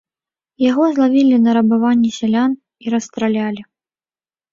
Яго 0.69 0.83
злавілі 0.93 1.35
на 1.41 1.51
рабаванні 1.57 2.09
сялян 2.19 2.51
і 2.87 2.95
расстралялі. 2.95 3.61